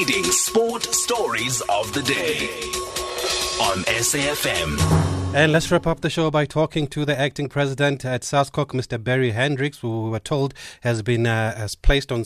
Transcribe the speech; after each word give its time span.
leading 0.00 0.24
sport 0.24 0.82
stories 0.82 1.60
of 1.68 1.92
the 1.92 2.00
day 2.00 2.48
on 3.60 3.84
SAFM. 3.84 4.78
And 5.34 5.52
let's 5.52 5.70
wrap 5.70 5.86
up 5.86 6.00
the 6.00 6.08
show 6.08 6.30
by 6.30 6.46
talking 6.46 6.86
to 6.86 7.04
the 7.04 7.18
acting 7.18 7.50
president 7.50 8.06
at 8.06 8.22
SASCOC, 8.22 8.68
Mr. 8.68 9.02
Barry 9.02 9.32
Hendricks, 9.32 9.80
who 9.80 10.04
we 10.04 10.10
were 10.10 10.18
told 10.18 10.54
has 10.80 11.02
been 11.02 11.26
uh, 11.26 11.54
has 11.54 11.74
placed 11.74 12.10
on 12.10 12.24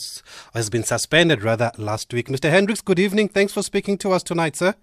has 0.55 0.71
been 0.71 0.85
suspended 0.85 1.43
rather 1.43 1.73
last 1.77 2.15
week. 2.15 2.29
Mr. 2.29 2.49
Hendricks, 2.49 2.81
good 2.81 3.01
evening. 3.01 3.29
Thanks 3.29 3.53
for 3.53 3.63
speaking 3.63 3.99
to 3.99 4.13
us 4.13 4.23
tonight, 4.23 4.55
sir. 4.55 4.77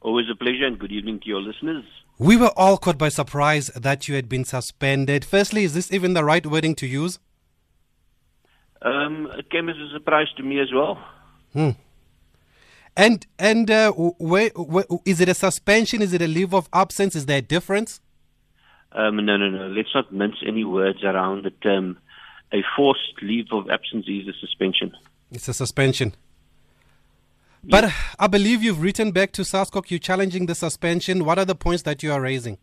Always 0.00 0.26
a 0.30 0.36
pleasure, 0.36 0.64
and 0.64 0.78
good 0.78 0.92
evening 0.92 1.18
to 1.18 1.26
your 1.26 1.40
listeners. 1.40 1.84
We 2.18 2.36
were 2.36 2.52
all 2.56 2.78
caught 2.78 2.98
by 2.98 3.08
surprise 3.08 3.66
that 3.74 4.06
you 4.06 4.14
had 4.14 4.28
been 4.28 4.44
suspended. 4.44 5.24
Firstly, 5.24 5.64
is 5.64 5.74
this 5.74 5.92
even 5.92 6.14
the 6.14 6.22
right 6.22 6.46
wording 6.46 6.76
to 6.76 6.86
use? 6.86 7.18
Um, 8.82 9.28
it 9.36 9.50
came 9.50 9.68
as 9.68 9.76
a 9.76 9.90
surprise 9.92 10.28
to 10.36 10.44
me 10.44 10.60
as 10.60 10.68
well. 10.72 11.02
Hmm. 11.52 11.70
And 12.98 13.24
and 13.38 13.70
uh, 13.70 13.92
where, 13.92 14.48
where, 14.56 14.84
is 15.04 15.20
it 15.20 15.28
a 15.28 15.34
suspension? 15.34 16.02
Is 16.02 16.12
it 16.12 16.20
a 16.20 16.26
leave 16.26 16.52
of 16.52 16.68
absence? 16.72 17.14
Is 17.14 17.26
there 17.26 17.38
a 17.38 17.42
difference? 17.42 18.00
Um, 18.90 19.24
no, 19.24 19.36
no, 19.36 19.48
no. 19.48 19.68
Let's 19.68 19.94
not 19.94 20.12
mince 20.12 20.34
any 20.44 20.64
words 20.64 21.04
around 21.04 21.44
the 21.44 21.50
term. 21.50 21.96
A 22.52 22.64
forced 22.76 23.22
leave 23.22 23.46
of 23.52 23.70
absence 23.70 24.06
is 24.08 24.26
a 24.26 24.32
suspension. 24.40 24.92
It's 25.30 25.46
a 25.46 25.54
suspension. 25.54 26.14
But 27.62 27.92
I 28.18 28.26
believe 28.26 28.64
you've 28.64 28.82
written 28.82 29.12
back 29.12 29.30
to 29.32 29.42
SASCOC. 29.42 29.90
You're 29.90 29.98
challenging 30.00 30.46
the 30.46 30.54
suspension. 30.54 31.24
What 31.24 31.38
are 31.38 31.44
the 31.44 31.54
points 31.54 31.82
that 31.82 32.02
you 32.02 32.12
are 32.12 32.20
raising? 32.20 32.58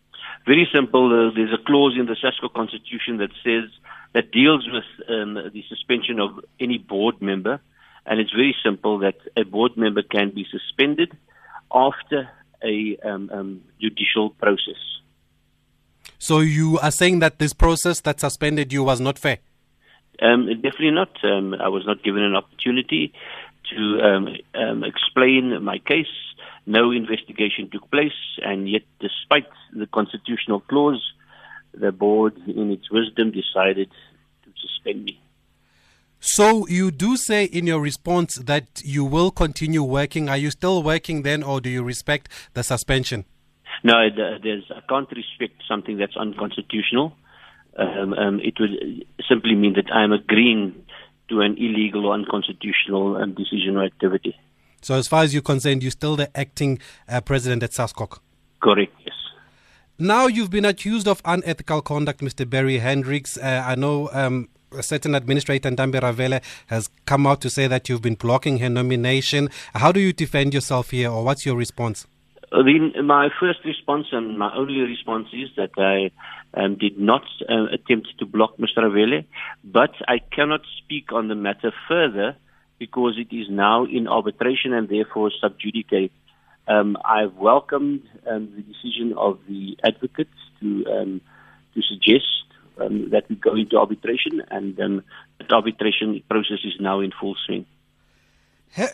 Very 0.45 0.67
simple. 0.73 1.05
Uh, 1.07 1.33
there's 1.33 1.53
a 1.53 1.63
clause 1.63 1.95
in 1.97 2.07
the 2.07 2.15
SASCOC 2.15 2.53
constitution 2.53 3.17
that 3.17 3.29
says 3.41 3.69
that 4.13 4.31
deals 4.31 4.67
with 4.69 4.83
um, 5.09 5.35
the 5.35 5.63
suspension 5.69 6.19
of 6.19 6.43
any 6.59 6.77
board 6.77 7.21
member, 7.21 7.61
and 8.05 8.19
it's 8.19 8.31
very 8.31 8.55
simple 8.63 8.99
that 8.99 9.15
a 9.35 9.43
board 9.43 9.77
member 9.77 10.03
can 10.03 10.31
be 10.31 10.45
suspended 10.49 11.15
after 11.73 12.29
a 12.63 12.97
um, 13.03 13.29
um, 13.33 13.61
judicial 13.81 14.29
process. 14.31 14.79
So 16.17 16.39
you 16.39 16.79
are 16.79 16.91
saying 16.91 17.19
that 17.19 17.39
this 17.39 17.53
process 17.53 18.01
that 18.01 18.19
suspended 18.19 18.71
you 18.71 18.83
was 18.83 18.99
not 18.99 19.19
fair? 19.19 19.39
Um, 20.21 20.47
definitely 20.47 20.91
not. 20.91 21.11
Um, 21.23 21.53
I 21.55 21.67
was 21.67 21.85
not 21.85 22.03
given 22.03 22.23
an 22.23 22.35
opportunity 22.35 23.13
to 23.71 23.99
um, 24.01 24.27
um, 24.53 24.83
explain 24.83 25.61
my 25.63 25.79
case. 25.79 26.07
No 26.65 26.91
investigation 26.91 27.69
took 27.69 27.91
place, 27.91 28.19
and 28.41 28.69
yet, 28.69 28.83
despite 28.99 29.47
the 29.73 29.87
constitutional 29.87 30.61
clause, 30.61 31.03
the 31.73 31.91
board, 31.91 32.35
in 32.47 32.71
its 32.71 32.89
wisdom, 32.89 33.31
decided 33.31 33.91
to 34.43 34.49
suspend 34.59 35.03
me. 35.03 35.19
So 36.27 36.67
you 36.67 36.89
do 36.89 37.17
say 37.17 37.45
in 37.45 37.67
your 37.67 37.79
response 37.79 38.33
that 38.37 38.81
you 38.83 39.05
will 39.05 39.29
continue 39.29 39.83
working. 39.83 40.27
Are 40.27 40.37
you 40.37 40.49
still 40.49 40.81
working 40.81 41.21
then, 41.21 41.43
or 41.43 41.61
do 41.61 41.69
you 41.69 41.83
respect 41.83 42.29
the 42.55 42.63
suspension? 42.63 43.25
No, 43.83 43.93
there's, 44.41 44.63
I 44.71 44.81
can't 44.89 45.07
respect 45.11 45.61
something 45.67 45.97
that's 45.97 46.17
unconstitutional. 46.17 47.15
Um, 47.77 48.13
um, 48.13 48.39
it 48.39 48.55
would 48.59 49.05
simply 49.29 49.53
mean 49.53 49.73
that 49.73 49.91
I'm 49.93 50.11
agreeing 50.11 50.73
to 51.29 51.41
an 51.41 51.57
illegal 51.59 52.07
or 52.07 52.15
unconstitutional 52.15 53.17
um, 53.17 53.35
decision 53.35 53.77
or 53.77 53.83
activity. 53.83 54.35
So, 54.81 54.95
as 54.95 55.07
far 55.07 55.21
as 55.21 55.31
you're 55.31 55.43
concerned, 55.43 55.83
you're 55.83 55.91
still 55.91 56.15
the 56.15 56.35
acting 56.35 56.79
uh, 57.07 57.21
president 57.21 57.61
at 57.61 57.69
SASCOC? 57.69 58.17
Correct, 58.63 58.93
yes. 59.05 59.13
Now, 59.99 60.25
you've 60.25 60.49
been 60.49 60.65
accused 60.65 61.07
of 61.07 61.21
unethical 61.23 61.83
conduct, 61.83 62.21
Mr. 62.21 62.49
Barry 62.49 62.79
Hendricks. 62.79 63.37
Uh, 63.37 63.63
I 63.63 63.75
know 63.75 64.09
um, 64.11 64.49
a 64.71 64.83
certain 64.83 65.15
administrator, 65.15 65.69
Ndambe 65.69 65.99
Ravele, 65.99 66.41
has 66.67 66.89
come 67.05 67.27
out 67.27 67.41
to 67.41 67.49
say 67.49 67.67
that 67.67 67.89
you've 67.89 68.01
been 68.01 68.15
blocking 68.15 68.59
her 68.59 68.69
nomination. 68.69 69.49
How 69.73 69.91
do 69.91 69.99
you 69.99 70.13
defend 70.13 70.53
yourself 70.53 70.91
here, 70.91 71.09
or 71.09 71.23
what's 71.23 71.45
your 71.45 71.55
response? 71.55 72.07
Uh, 72.51 72.63
my 73.03 73.29
first 73.39 73.59
response 73.65 74.07
and 74.11 74.37
my 74.37 74.53
only 74.55 74.79
response 74.79 75.27
is 75.33 75.49
that 75.57 75.71
I 75.77 76.11
um, 76.59 76.75
did 76.75 76.99
not 76.99 77.23
uh, 77.49 77.65
attempt 77.73 78.09
to 78.19 78.25
block 78.25 78.57
Mr. 78.57 78.77
Ravele, 78.77 79.25
but 79.63 79.91
I 80.07 80.19
cannot 80.19 80.61
speak 80.77 81.11
on 81.11 81.27
the 81.27 81.35
matter 81.35 81.73
further 81.87 82.35
because 82.79 83.17
it 83.17 83.35
is 83.35 83.47
now 83.49 83.85
in 83.85 84.07
arbitration 84.07 84.73
and 84.73 84.87
therefore 84.89 85.31
sub 85.41 85.57
judice. 85.59 86.11
Um, 86.67 86.97
I've 87.05 87.35
welcomed 87.35 88.03
um, 88.29 88.51
the 88.55 88.61
decision 88.61 89.13
of 89.17 89.39
the 89.47 89.77
advocates 89.83 90.37
to 90.61 90.85
um, 90.87 91.21
to 91.75 91.81
suggest 91.81 92.44
um, 93.55 93.67
that 93.71 93.75
we 93.75 93.75
go 93.75 93.77
into 93.77 93.77
arbitration, 93.77 94.41
and 94.51 94.79
um, 94.79 95.03
the 95.39 95.53
arbitration 95.53 96.23
process 96.29 96.59
is 96.63 96.73
now 96.79 96.99
in 96.99 97.11
full 97.19 97.35
swing. 97.45 97.65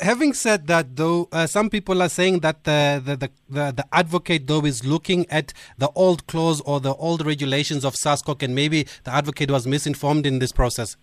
Having 0.01 0.33
said 0.33 0.67
that, 0.67 0.95
though, 0.95 1.27
uh, 1.31 1.47
some 1.47 1.69
people 1.69 2.03
are 2.03 2.09
saying 2.09 2.41
that 2.41 2.65
the, 2.65 3.01
the, 3.03 3.17
the, 3.49 3.71
the, 3.71 3.85
advocate, 3.91 4.45
though, 4.45 4.63
is 4.63 4.85
looking 4.85 5.25
at 5.31 5.53
the 5.79 5.89
old 5.95 6.27
clause 6.27 6.61
or 6.61 6.79
the 6.79 6.93
old 6.93 7.25
regulations 7.25 7.83
of 7.83 7.95
SASCOC, 7.95 8.43
and 8.43 8.53
maybe 8.53 8.85
the 9.05 9.11
advocate 9.11 9.49
was 9.49 9.65
misinformed 9.65 10.27
in 10.27 10.37
this 10.37 10.51
process. 10.51 10.97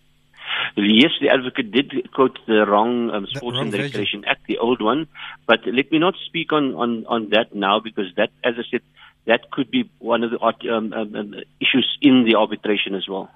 Yes, 0.77 1.11
the 1.19 1.29
advocate 1.29 1.71
did 1.73 2.09
quote 2.13 2.39
the 2.47 2.65
wrong 2.65 3.09
um, 3.09 3.27
Sports 3.27 3.57
wrong 3.57 3.65
and 3.65 3.73
Recreation 3.73 4.23
Act, 4.25 4.47
the 4.47 4.59
old 4.59 4.81
one. 4.81 5.07
But 5.45 5.59
let 5.65 5.91
me 5.91 5.99
not 5.99 6.15
speak 6.25 6.53
on, 6.53 6.73
on, 6.75 7.05
on 7.07 7.29
that 7.31 7.53
now 7.53 7.81
because 7.81 8.05
that, 8.15 8.29
as 8.45 8.55
I 8.57 8.63
said, 8.71 8.81
that 9.25 9.51
could 9.51 9.69
be 9.69 9.89
one 9.99 10.23
of 10.23 10.31
the 10.31 10.39
um, 10.71 10.93
um, 10.93 11.15
um, 11.15 11.33
issues 11.59 11.97
in 12.01 12.23
the 12.23 12.35
arbitration 12.35 12.95
as 12.95 13.07
well. 13.09 13.29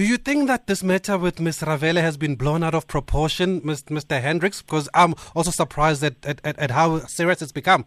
Do 0.00 0.06
you 0.06 0.16
think 0.16 0.46
that 0.46 0.66
this 0.66 0.82
matter 0.82 1.18
with 1.18 1.40
Ms. 1.40 1.58
Ravele 1.60 2.00
has 2.00 2.16
been 2.16 2.34
blown 2.34 2.62
out 2.62 2.74
of 2.74 2.86
proportion, 2.86 3.60
Mr. 3.60 4.18
Hendricks? 4.18 4.62
Because 4.62 4.88
I'm 4.94 5.14
also 5.34 5.50
surprised 5.50 6.02
at, 6.02 6.14
at, 6.24 6.40
at 6.42 6.70
how 6.70 7.00
serious 7.00 7.42
it's 7.42 7.52
become. 7.52 7.84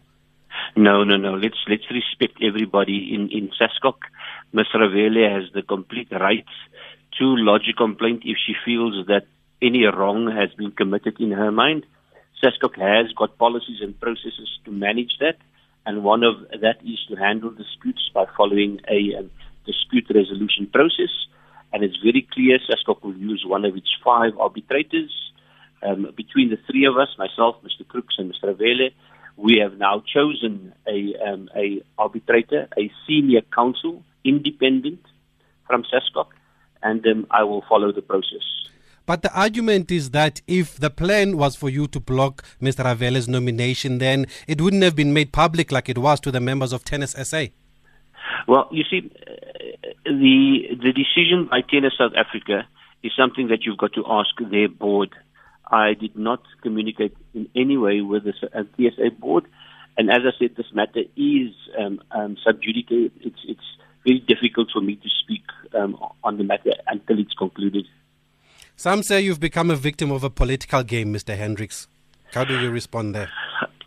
No, 0.76 1.02
no, 1.02 1.16
no. 1.16 1.34
Let's 1.34 1.58
let's 1.68 1.90
respect 1.90 2.40
everybody 2.40 3.12
in 3.12 3.30
in 3.30 3.50
SASCOC. 3.60 3.96
Ms. 4.52 4.66
Ravele 4.76 5.28
has 5.28 5.52
the 5.54 5.62
complete 5.62 6.06
right 6.12 6.46
to 7.18 7.24
lodge 7.48 7.68
a 7.68 7.72
complaint 7.72 8.22
if 8.24 8.36
she 8.46 8.54
feels 8.64 8.94
that 9.08 9.26
any 9.60 9.82
wrong 9.84 10.30
has 10.30 10.50
been 10.56 10.70
committed 10.70 11.18
in 11.18 11.32
her 11.32 11.50
mind. 11.50 11.84
SASCOC 12.40 12.78
has 12.78 13.12
got 13.14 13.38
policies 13.38 13.80
and 13.82 13.98
processes 13.98 14.60
to 14.66 14.70
manage 14.70 15.18
that, 15.18 15.38
and 15.84 16.04
one 16.04 16.22
of 16.22 16.36
that 16.60 16.78
is 16.84 17.00
to 17.08 17.16
handle 17.16 17.50
disputes 17.50 18.08
by 18.14 18.26
following 18.36 18.80
a, 18.88 18.98
a 19.18 19.22
dispute 19.66 20.06
resolution 20.14 20.68
process 20.72 21.10
and 21.74 21.82
it's 21.82 21.96
very 21.96 22.26
clear 22.32 22.58
SASCOC 22.60 23.02
will 23.02 23.16
use 23.16 23.44
one 23.44 23.64
of 23.64 23.76
its 23.76 23.90
five 24.04 24.38
arbitrators. 24.38 25.10
Um, 25.82 26.06
between 26.16 26.48
the 26.48 26.58
three 26.70 26.86
of 26.86 26.96
us, 26.96 27.08
myself, 27.18 27.56
Mr. 27.64 27.86
Crooks, 27.86 28.14
and 28.16 28.32
Mr. 28.32 28.54
Ravele, 28.54 28.92
we 29.36 29.58
have 29.58 29.76
now 29.76 30.00
chosen 30.06 30.72
a, 30.86 31.14
um, 31.26 31.50
a 31.56 31.82
arbitrator, 31.98 32.68
a 32.78 32.92
senior 33.08 33.40
counsel, 33.52 34.04
independent 34.24 35.00
from 35.66 35.82
SASCOC, 35.82 36.28
and 36.84 37.04
um, 37.08 37.26
I 37.32 37.42
will 37.42 37.64
follow 37.68 37.90
the 37.90 38.02
process. 38.02 38.44
But 39.04 39.22
the 39.22 39.36
argument 39.36 39.90
is 39.90 40.10
that 40.10 40.42
if 40.46 40.76
the 40.76 40.90
plan 40.90 41.36
was 41.36 41.56
for 41.56 41.68
you 41.68 41.88
to 41.88 41.98
block 41.98 42.44
Mr. 42.62 42.84
Ravele's 42.84 43.28
nomination, 43.28 43.98
then 43.98 44.26
it 44.46 44.60
wouldn't 44.60 44.84
have 44.84 44.94
been 44.94 45.12
made 45.12 45.32
public 45.32 45.72
like 45.72 45.88
it 45.88 45.98
was 45.98 46.20
to 46.20 46.30
the 46.30 46.40
members 46.40 46.72
of 46.72 46.84
Tennis 46.84 47.16
SA. 47.20 47.46
Well, 48.46 48.68
you 48.70 48.84
see, 48.90 49.10
the 50.04 50.76
the 50.82 50.92
decision 50.92 51.48
by 51.50 51.60
Tennis 51.62 51.94
South 51.98 52.12
Africa 52.16 52.66
is 53.02 53.12
something 53.16 53.48
that 53.48 53.64
you've 53.64 53.78
got 53.78 53.92
to 53.94 54.04
ask 54.06 54.30
their 54.50 54.68
board. 54.68 55.10
I 55.70 55.94
did 55.94 56.16
not 56.16 56.42
communicate 56.62 57.16
in 57.34 57.48
any 57.56 57.76
way 57.76 58.00
with 58.00 58.24
the 58.24 58.32
TSA 58.32 59.10
board, 59.18 59.44
and 59.96 60.10
as 60.10 60.20
I 60.24 60.38
said, 60.38 60.56
this 60.56 60.72
matter 60.72 61.02
is 61.16 61.52
um, 61.78 62.00
um, 62.10 62.36
sub 62.44 62.60
judice. 62.62 62.84
It's 63.20 63.40
it's 63.46 63.68
very 64.04 64.20
difficult 64.20 64.68
for 64.72 64.80
me 64.80 64.96
to 64.96 65.08
speak 65.22 65.44
um, 65.74 65.96
on 66.22 66.36
the 66.36 66.44
matter 66.44 66.72
until 66.86 67.18
it's 67.18 67.34
concluded. 67.34 67.86
Some 68.76 69.02
say 69.02 69.20
you've 69.20 69.40
become 69.40 69.70
a 69.70 69.76
victim 69.76 70.10
of 70.10 70.24
a 70.24 70.30
political 70.30 70.82
game, 70.82 71.12
Mr. 71.12 71.36
Hendricks. 71.36 71.86
How 72.32 72.44
do 72.44 72.58
you 72.60 72.70
respond 72.70 73.14
there? 73.14 73.30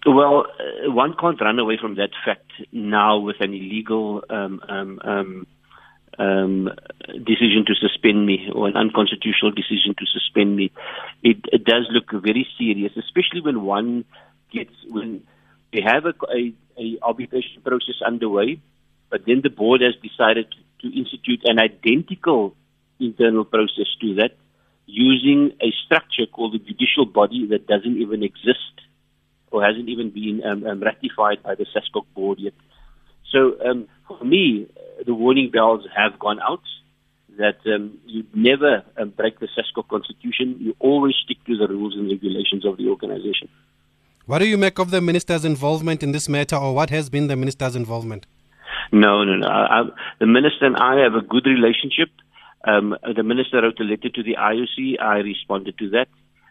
Well, 0.08 0.46
uh, 0.48 0.90
one 0.90 1.16
can't 1.20 1.40
run 1.42 1.60
away 1.60 1.78
from 1.82 1.96
that 1.96 2.12
fact 2.26 2.50
now 2.72 3.20
with 3.20 3.36
an 3.42 3.54
illegal 3.54 4.24
um, 4.30 4.62
um, 4.70 5.00
um, 5.04 5.48
um, 6.18 6.70
decision 7.04 7.66
to 7.68 7.76
suspend 7.76 8.26
me 8.26 8.50
or 8.56 8.70
an 8.70 8.78
unconstitutional 8.78 9.52
decision 9.52 9.96
to 10.00 10.06
suspend 10.06 10.56
me, 10.56 10.72
it, 11.24 11.40
it 11.52 11.66
does 11.66 11.88
look 11.92 12.10
very 12.24 12.48
serious, 12.58 12.94
especially 12.96 13.42
when 13.42 13.64
one 13.64 14.06
gets 14.50 14.72
when 14.88 15.24
they 15.74 15.82
have 15.86 16.06
a, 16.06 16.14
a, 16.34 16.54
a 16.80 16.98
arbitration 17.04 17.62
process 17.62 17.96
underway, 18.06 18.62
but 19.10 19.26
then 19.28 19.42
the 19.44 19.50
board 19.50 19.82
has 19.82 19.96
decided 20.02 20.48
to 20.82 20.88
institute 20.88 21.42
an 21.44 21.60
identical 21.60 22.56
internal 22.98 23.44
process 23.44 23.88
to 24.00 24.16
that 24.16 24.32
using 24.86 25.52
a 25.62 25.74
structure 25.86 26.26
called 26.32 26.54
the 26.54 26.60
judicial 26.60 27.06
body 27.06 27.46
that 27.48 27.68
doesn't 27.68 27.98
even 27.98 28.24
exist 28.24 28.87
or 29.58 29.66
hasn't 29.66 29.90
even 29.90 30.10
been 30.10 30.42
um, 30.46 30.66
um, 30.66 30.80
ratified 30.82 31.42
by 31.44 31.56
the 31.56 31.66
SASCOC 31.66 32.06
board 32.16 32.40
yet. 32.40 32.54
So 33.32 33.40
um, 33.66 33.88
for 34.08 34.24
me, 34.24 34.68
the 35.06 35.14
warning 35.14 35.50
bells 35.52 35.82
have 35.96 36.20
gone 36.20 36.40
out. 36.40 36.62
that 37.38 37.60
um, 37.74 37.98
you 38.06 38.24
never 38.34 38.84
um, 39.00 39.10
break 39.20 39.40
the 39.40 39.48
SASCOC 39.56 39.88
constitution. 39.90 40.56
You 40.60 40.76
always 40.80 41.16
stick 41.24 41.38
to 41.46 41.58
the 41.58 41.68
rules 41.68 41.94
and 41.96 42.10
regulations 42.10 42.66
of 42.66 42.78
the 42.78 42.88
organization. 42.90 43.48
What 44.26 44.40
do 44.40 44.46
you 44.46 44.58
make 44.58 44.78
of 44.80 44.92
the 44.92 45.02
minister's 45.02 45.46
involvement 45.46 46.04
in 46.04 46.12
this 46.12 46.28
matter, 46.28 46.56
or 46.56 46.74
what 46.74 46.90
has 46.90 47.10
been 47.10 47.28
the 47.28 47.36
minister's 47.36 47.76
involvement? 47.76 48.26
No, 48.92 49.24
no, 49.24 49.36
no. 49.36 49.48
I, 49.48 49.82
I, 49.82 49.84
the 50.20 50.26
minister 50.28 50.66
and 50.66 50.76
I 50.76 50.94
have 51.04 51.14
a 51.14 51.22
good 51.22 51.46
relationship. 51.46 52.10
Um, 52.66 52.96
the 53.16 53.24
minister 53.24 53.62
wrote 53.62 53.80
a 53.80 53.84
letter 53.84 54.10
to 54.10 54.24
the 54.24 54.36
IOC. 54.36 55.02
I 55.02 55.18
responded 55.20 55.78
to 55.78 55.90
that, 55.92 56.08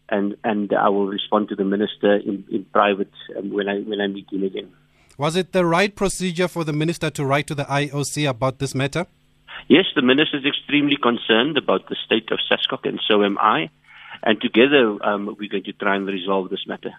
and 0.08 0.36
and 0.44 0.72
I 0.72 0.88
will 0.88 1.06
respond 1.06 1.48
to 1.48 1.56
the 1.56 1.64
minister 1.64 2.16
in, 2.16 2.44
in 2.50 2.64
private 2.72 3.12
um, 3.36 3.50
when 3.50 3.68
I 3.68 3.80
when 3.80 4.00
I 4.00 4.06
meet 4.06 4.30
him 4.30 4.44
again. 4.44 4.70
Was 5.18 5.34
it 5.34 5.52
the 5.52 5.64
right 5.64 5.94
procedure 5.94 6.48
for 6.48 6.64
the 6.64 6.72
minister 6.72 7.10
to 7.10 7.24
write 7.24 7.46
to 7.46 7.54
the 7.54 7.64
IOC 7.64 8.28
about 8.28 8.58
this 8.58 8.74
matter? 8.74 9.06
Yes, 9.68 9.86
the 9.94 10.02
minister 10.02 10.36
is 10.36 10.44
extremely 10.44 10.96
concerned 10.96 11.56
about 11.56 11.88
the 11.88 11.96
state 12.04 12.30
of 12.30 12.38
SASCOC, 12.50 12.86
and 12.86 13.00
so 13.08 13.24
am 13.24 13.38
I. 13.38 13.70
And 14.22 14.40
together, 14.40 14.98
um, 15.02 15.34
we're 15.38 15.48
going 15.48 15.64
to 15.64 15.72
try 15.72 15.96
and 15.96 16.06
resolve 16.06 16.50
this 16.50 16.66
matter. 16.66 16.92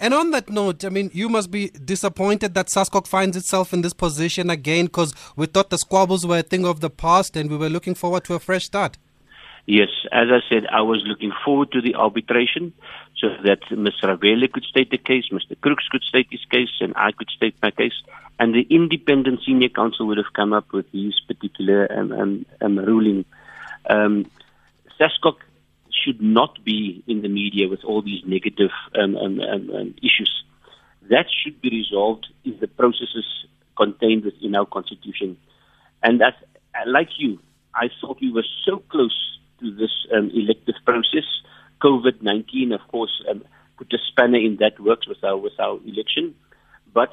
And 0.00 0.14
on 0.14 0.30
that 0.32 0.50
note, 0.50 0.84
I 0.84 0.88
mean, 0.88 1.10
you 1.12 1.28
must 1.28 1.50
be 1.50 1.68
disappointed 1.68 2.54
that 2.54 2.66
SASCOC 2.66 3.06
finds 3.06 3.36
itself 3.36 3.72
in 3.72 3.82
this 3.82 3.92
position 3.92 4.50
again 4.50 4.86
because 4.86 5.14
we 5.36 5.46
thought 5.46 5.70
the 5.70 5.78
squabbles 5.78 6.26
were 6.26 6.38
a 6.38 6.42
thing 6.42 6.66
of 6.66 6.80
the 6.80 6.90
past 6.90 7.36
and 7.36 7.48
we 7.48 7.56
were 7.56 7.68
looking 7.68 7.94
forward 7.94 8.24
to 8.24 8.34
a 8.34 8.40
fresh 8.40 8.64
start. 8.64 8.98
Yes, 9.66 9.90
as 10.10 10.28
I 10.30 10.40
said, 10.48 10.66
I 10.66 10.82
was 10.82 11.02
looking 11.06 11.32
forward 11.44 11.70
to 11.72 11.80
the 11.80 11.94
arbitration 11.94 12.72
so 13.16 13.28
that 13.44 13.60
Mr. 13.70 14.04
Ravele 14.04 14.50
could 14.50 14.64
state 14.64 14.90
the 14.90 14.98
case, 14.98 15.26
Mr. 15.30 15.58
Crooks 15.60 15.86
could 15.88 16.02
state 16.02 16.26
his 16.30 16.44
case, 16.50 16.70
and 16.80 16.92
I 16.96 17.12
could 17.12 17.28
state 17.30 17.54
my 17.62 17.70
case. 17.70 17.94
And 18.40 18.52
the 18.52 18.66
independent 18.70 19.40
senior 19.46 19.68
counsel 19.68 20.06
would 20.08 20.18
have 20.18 20.32
come 20.34 20.52
up 20.52 20.72
with 20.72 20.86
his 20.90 21.20
particular 21.28 21.86
um, 21.92 22.12
um, 22.12 22.46
um, 22.60 22.78
ruling. 22.78 23.24
Um, 23.88 24.26
should 26.04 26.20
not 26.20 26.64
be 26.64 27.02
in 27.06 27.22
the 27.22 27.28
media 27.28 27.68
with 27.68 27.84
all 27.84 28.02
these 28.02 28.22
negative 28.26 28.70
um, 28.98 29.16
um, 29.16 29.40
um, 29.40 29.94
issues. 29.98 30.44
That 31.10 31.26
should 31.30 31.60
be 31.60 31.70
resolved 31.70 32.26
in 32.44 32.58
the 32.60 32.68
processes 32.68 33.26
contained 33.76 34.24
within 34.24 34.54
our 34.54 34.66
constitution. 34.66 35.36
And 36.02 36.20
that, 36.20 36.36
like 36.86 37.10
you, 37.18 37.38
I 37.74 37.88
thought 38.00 38.18
we 38.20 38.32
were 38.32 38.44
so 38.66 38.81
2019, 42.52 42.72
of 42.72 42.80
course, 42.90 43.22
um, 43.30 43.44
put 43.78 43.92
a 43.92 43.98
spanner 44.08 44.38
in 44.38 44.56
that 44.60 44.78
works 44.80 45.08
with 45.08 45.22
our 45.24 45.36
with 45.36 45.58
our 45.58 45.78
election, 45.86 46.34
but 46.92 47.10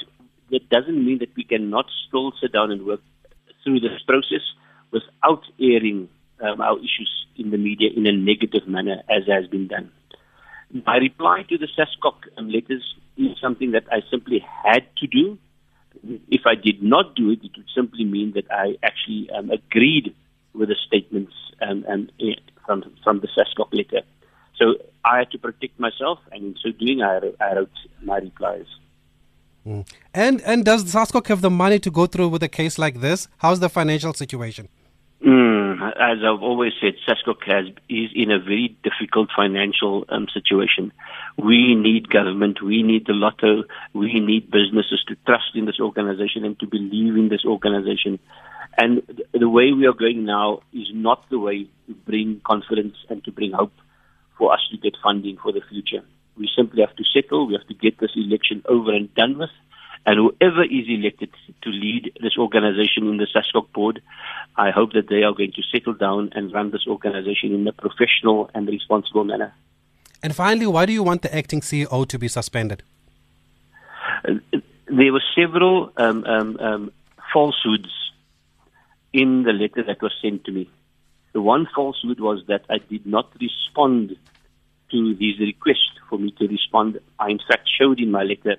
that 0.51 0.69
doesn't 0.69 1.05
mean 1.05 1.19
that 1.19 1.35
we 1.35 1.43
cannot 1.43 1.85
still 2.07 2.31
sit 2.41 2.51
down 2.51 2.71
and 2.71 2.85
work 2.85 3.01
through 3.63 3.79
this 3.79 4.01
process 4.07 4.41
without 4.91 5.43
airing 5.59 6.09
um, 6.41 6.61
our 6.61 6.77
issues 6.79 7.25
in 7.35 7.51
the 7.51 7.57
media 7.57 7.89
in 7.95 8.07
a 8.07 8.11
negative 8.11 8.67
manner 8.67 9.01
as 9.09 9.27
has 9.27 9.47
been 9.47 9.67
done. 9.67 9.91
My 10.85 10.97
reply 10.97 11.43
to 11.49 11.57
the 11.57 11.67
SASCOC 11.67 12.37
um, 12.37 12.49
letters 12.49 12.83
is 13.17 13.37
something 13.41 13.71
that 13.71 13.85
I 13.91 14.01
simply 14.09 14.45
had 14.63 14.83
to 14.97 15.07
do. 15.07 15.37
If 16.29 16.41
I 16.45 16.55
did 16.55 16.83
not 16.83 17.15
do 17.15 17.31
it, 17.31 17.39
it 17.43 17.51
would 17.57 17.69
simply 17.75 18.05
mean 18.05 18.33
that 18.35 18.51
I 18.51 18.75
actually 18.83 19.29
um, 19.31 19.49
agreed 19.49 20.15
with 20.53 20.69
the 20.69 20.75
statements 20.87 21.33
um, 21.61 21.85
and, 21.87 22.11
from, 22.65 22.83
from 23.03 23.19
the 23.19 23.27
SASCOC 23.27 23.73
letter. 23.73 24.05
So 24.59 24.75
I 25.05 25.19
had 25.19 25.31
to 25.31 25.39
protect 25.39 25.79
myself, 25.79 26.19
and 26.31 26.43
in 26.43 26.55
so 26.61 26.71
doing, 26.71 27.01
I, 27.01 27.31
I 27.39 27.55
wrote 27.55 27.71
my 28.03 28.17
replies. 28.17 28.65
Mm. 29.65 29.87
And 30.13 30.41
and 30.41 30.65
does 30.65 30.83
SASCOC 30.83 31.27
have 31.27 31.41
the 31.41 31.49
money 31.49 31.79
to 31.79 31.91
go 31.91 32.05
through 32.05 32.29
with 32.29 32.43
a 32.43 32.49
case 32.49 32.77
like 32.77 33.01
this? 33.01 33.27
How's 33.37 33.59
the 33.59 33.69
financial 33.69 34.13
situation? 34.13 34.67
Mm, 35.25 35.81
as 35.99 36.19
I've 36.23 36.41
always 36.41 36.71
said, 36.79 36.93
SASCOC 37.05 37.43
has, 37.47 37.65
is 37.89 38.09
in 38.15 38.31
a 38.31 38.39
very 38.39 38.77
difficult 38.83 39.29
financial 39.35 40.05
um, 40.07 40.27
situation. 40.33 40.93
We 41.37 41.75
need 41.75 42.09
government, 42.09 42.61
we 42.61 42.83
need 42.83 43.05
the 43.05 43.13
lotto, 43.13 43.63
we 43.93 44.13
need 44.13 44.49
businesses 44.49 45.03
to 45.09 45.17
trust 45.25 45.51
in 45.55 45.65
this 45.65 45.79
organization 45.79 46.45
and 46.45 46.57
to 46.61 46.67
believe 46.67 47.17
in 47.17 47.27
this 47.27 47.43
organization. 47.45 48.17
And 48.77 49.01
the 49.33 49.49
way 49.49 49.73
we 49.73 49.87
are 49.87 49.93
going 49.93 50.23
now 50.23 50.61
is 50.71 50.87
not 50.93 51.29
the 51.29 51.39
way 51.39 51.67
to 51.87 51.93
bring 51.93 52.39
confidence 52.45 52.95
and 53.09 53.21
to 53.25 53.31
bring 53.31 53.51
hope 53.51 53.73
for 54.39 54.51
us 54.51 54.61
to 54.71 54.77
get 54.77 54.95
funding 55.03 55.37
for 55.37 55.51
the 55.51 55.61
future. 55.69 56.03
We 56.35 56.49
simply 56.55 56.81
have 56.81 56.95
to 56.95 57.03
settle, 57.03 57.45
we 57.45 57.53
have 57.53 57.67
to 57.67 57.75
get 57.75 57.99
this 57.99 58.11
election 58.15 58.63
over 58.67 58.91
and 58.91 59.13
done 59.13 59.37
with 59.37 59.51
and 60.05 60.17
whoever 60.17 60.63
is 60.63 60.85
elected 60.87 61.29
to 61.61 61.69
lead 61.69 62.13
this 62.21 62.37
organization 62.37 63.07
in 63.07 63.17
the 63.17 63.27
SASCOC 63.27 63.71
board, 63.73 64.01
I 64.55 64.71
hope 64.71 64.93
that 64.93 65.09
they 65.09 65.23
are 65.23 65.33
going 65.33 65.51
to 65.53 65.61
settle 65.71 65.93
down 65.93 66.29
and 66.33 66.53
run 66.53 66.71
this 66.71 66.87
organization 66.87 67.53
in 67.53 67.67
a 67.67 67.73
professional 67.73 68.49
and 68.53 68.67
responsible 68.67 69.23
manner. 69.23 69.53
And 70.23 70.35
finally, 70.35 70.67
why 70.67 70.85
do 70.85 70.93
you 70.93 71.03
want 71.03 71.21
the 71.21 71.35
acting 71.35 71.61
CEO 71.61 72.07
to 72.07 72.19
be 72.19 72.27
suspended? 72.27 72.83
Uh, 74.27 74.35
there 74.87 75.13
were 75.13 75.23
several 75.35 75.93
um, 75.97 76.25
um, 76.25 76.57
um, 76.59 76.91
falsehoods 77.31 77.91
in 79.13 79.43
the 79.43 79.53
letter 79.53 79.83
that 79.83 80.01
was 80.01 80.13
sent 80.21 80.45
to 80.45 80.51
me. 80.51 80.69
The 81.33 81.41
one 81.41 81.67
falsehood 81.73 82.19
was 82.19 82.43
that 82.47 82.65
I 82.69 82.79
did 82.79 83.05
not 83.05 83.31
respond 83.39 84.17
to 84.91 85.15
his 85.19 85.39
request 85.39 85.91
for 86.09 86.17
me 86.17 86.31
to 86.39 86.47
respond. 86.47 86.99
I, 87.19 87.29
in 87.29 87.39
fact, 87.39 87.69
showed 87.79 87.99
in 87.99 88.11
my 88.11 88.23
letter 88.23 88.55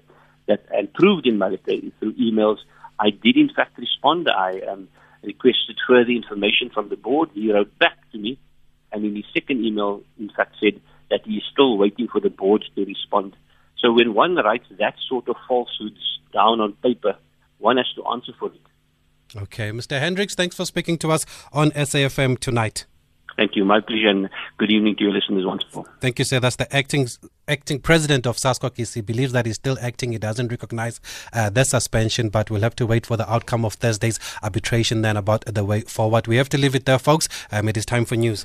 that 0.46 0.64
and 0.70 0.92
proved 0.92 1.26
in 1.26 1.38
my 1.38 1.48
letter 1.48 1.76
through 1.98 2.14
emails. 2.14 2.58
I 2.98 3.10
did 3.10 3.36
in 3.36 3.50
fact 3.54 3.78
respond. 3.78 4.28
I 4.28 4.60
um, 4.70 4.88
requested 5.22 5.76
further 5.86 6.10
information 6.10 6.70
from 6.72 6.88
the 6.88 6.96
board. 6.96 7.30
He 7.34 7.52
wrote 7.52 7.76
back 7.78 7.98
to 8.12 8.18
me, 8.18 8.38
and 8.92 9.04
in 9.04 9.16
his 9.16 9.24
second 9.32 9.64
email, 9.64 10.02
in 10.18 10.30
fact, 10.30 10.56
said 10.60 10.80
that 11.10 11.22
he 11.24 11.36
is 11.36 11.42
still 11.50 11.76
waiting 11.78 12.08
for 12.08 12.20
the 12.20 12.30
board 12.30 12.64
to 12.74 12.84
respond. 12.84 13.36
So 13.78 13.92
when 13.92 14.14
one 14.14 14.36
writes 14.36 14.66
that 14.78 14.94
sort 15.08 15.28
of 15.28 15.36
falsehoods 15.48 16.18
down 16.32 16.60
on 16.60 16.74
paper, 16.82 17.16
one 17.58 17.78
has 17.78 17.90
to 17.96 18.06
answer 18.06 18.32
for 18.38 18.48
it. 18.52 18.60
Okay, 19.36 19.70
Mr. 19.70 19.98
Hendricks, 19.98 20.34
thanks 20.34 20.56
for 20.56 20.64
speaking 20.64 20.98
to 20.98 21.12
us 21.12 21.24
on 21.52 21.70
SAFM 21.70 22.38
tonight. 22.38 22.86
Thank 23.40 23.56
you. 23.56 23.64
My 23.64 23.80
pleasure, 23.80 24.08
and 24.08 24.28
good 24.58 24.70
evening 24.70 24.96
to 24.96 25.04
your 25.04 25.14
listeners 25.14 25.46
once 25.46 25.64
more. 25.74 25.86
Thank 26.02 26.18
you, 26.18 26.26
sir. 26.26 26.40
That's 26.40 26.56
the 26.56 26.76
acting 26.76 27.08
acting 27.48 27.80
president 27.80 28.26
of 28.26 28.36
SASCOC. 28.36 28.94
He 28.94 29.00
believes 29.00 29.32
that 29.32 29.46
he's 29.46 29.54
still 29.54 29.78
acting. 29.80 30.12
He 30.12 30.18
doesn't 30.18 30.48
recognize 30.48 31.00
uh, 31.32 31.48
the 31.48 31.64
suspension, 31.64 32.28
but 32.28 32.50
we'll 32.50 32.60
have 32.60 32.76
to 32.76 32.86
wait 32.86 33.06
for 33.06 33.16
the 33.16 33.32
outcome 33.32 33.64
of 33.64 33.72
Thursday's 33.72 34.20
arbitration 34.42 35.00
then 35.00 35.16
about 35.16 35.46
the 35.46 35.64
way 35.64 35.80
forward. 35.80 36.26
We 36.26 36.36
have 36.36 36.50
to 36.50 36.58
leave 36.58 36.74
it 36.74 36.84
there, 36.84 36.98
folks. 36.98 37.30
Um, 37.50 37.66
it 37.70 37.78
is 37.78 37.86
time 37.86 38.04
for 38.04 38.14
news. 38.14 38.44